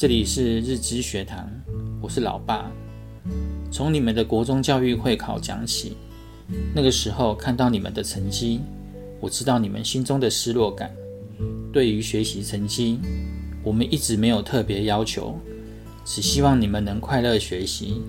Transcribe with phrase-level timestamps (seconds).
[0.00, 1.50] 这里是日知学堂，
[2.00, 2.70] 我是老爸。
[3.68, 5.96] 从你们的国中教育会考讲起，
[6.72, 8.60] 那个时候看到你们的成绩，
[9.18, 10.94] 我知道你们心中的失落感。
[11.72, 13.00] 对于学习成绩，
[13.64, 15.36] 我们一直没有特别要求，
[16.04, 18.00] 只希望你们能快乐学习。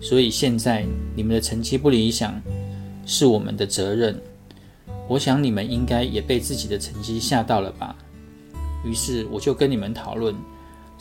[0.00, 0.84] 所以现在
[1.14, 2.42] 你们的成绩不理想，
[3.06, 4.20] 是我们的责任。
[5.06, 7.94] 我想你们应该也被自己的成绩吓到了吧？
[8.84, 10.34] 于是我就跟你们讨论。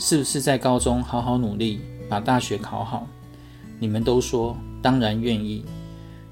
[0.02, 3.06] 是不是在高中好好努力，把大学考好？
[3.78, 5.66] 你们都说当然愿意。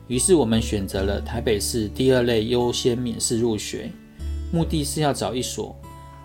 [0.08, 3.92] 于是我们选择了台北市第二类优先免试入学，
[4.54, 5.76] 目的是要找一所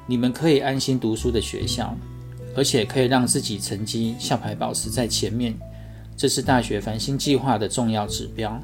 [0.06, 1.96] 你们可以安心读书的学校，
[2.56, 5.52] 而且可以让自己成绩校牌保持在前面。
[6.16, 8.56] 这是大学繁星计划的重要指标。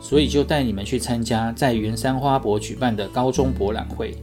[0.00, 4.16] 所以就带你们去参加在云山花博举办的高中博览会，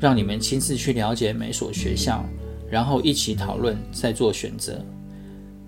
[0.00, 2.24] 让你们亲自去了解每所学校。
[2.74, 4.84] 然后一起讨论，再做选择。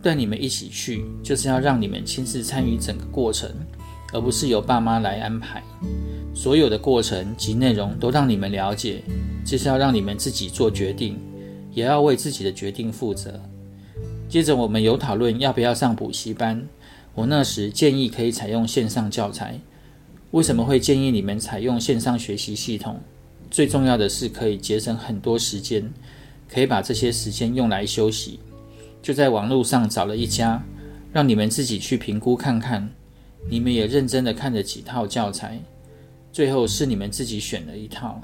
[0.02, 3.48] 带你们一起去，就是要让你们亲自参与整个过程，
[4.12, 5.62] 而不是由爸妈来安排。
[6.34, 9.04] 所有的过程及内容都让你们了解，
[9.44, 11.16] 就是要让你们自己做决定，
[11.72, 13.40] 也要为自己的决定负责。
[14.28, 16.60] 接着我们有讨论要不要上补习班。
[17.14, 19.60] 我那时建议可以采用线上教材。
[20.32, 22.98] 为什么会建议你们采用线上学习系统？
[23.48, 25.88] 最重要的是可以节省很多时间。
[26.48, 28.40] 可以把这些时间用来休息，
[29.02, 30.62] 就在网络上找了一家，
[31.12, 32.88] 让你们自己去评估看看。
[33.48, 35.60] 你们也认真的看了几套教材，
[36.32, 38.20] 最后是你们自己选了一套。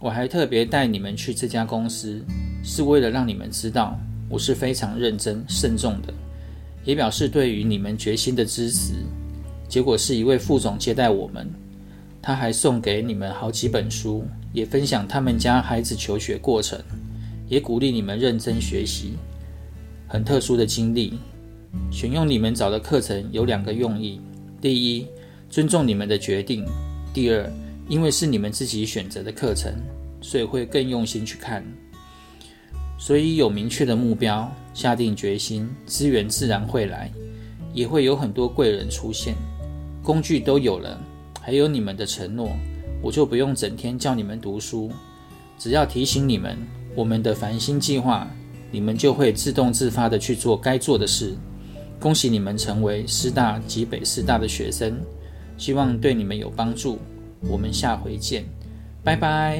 [0.00, 2.24] 我还特别带你们去这家公司，
[2.62, 6.12] 是为了让你们知道我是非常认真慎重的，
[6.84, 8.94] 也表示对于你们决心的支持。
[9.68, 11.50] 结果是一位副总接待我们，
[12.22, 16.78] 他还送给你们好几本书，也分享他们家孩子求学过程。
[17.46, 19.14] 也鼓励你们认真学习，
[20.08, 21.14] 很特殊的经历。
[21.90, 24.20] 选用你们找的课程有两个用意：
[24.60, 25.06] 第一，
[25.50, 26.64] 尊重你们的决定；
[27.12, 27.52] 第二，
[27.88, 29.74] 因为是你们自己选择的课程，
[30.20, 31.64] 所以会更用心去看。
[32.96, 37.10] 所以有明确的目标，下定决心，资源自然会来，
[37.74, 39.34] 也会有很多贵人出现。
[40.02, 40.98] 工具都有了，
[41.40, 42.50] 还有你们的承诺，
[43.02, 44.92] 我就不用整天叫你们读书，
[45.58, 46.56] 只要提醒你们。
[46.94, 48.28] 我们的繁星计划，
[48.70, 51.34] 你们就会自动自发的去做该做的事。
[52.00, 55.00] 恭喜你们成为师大及北师大的学生，
[55.56, 56.98] 希望对你们有帮助。
[57.48, 58.44] 我们下回见，
[59.02, 59.58] 拜拜。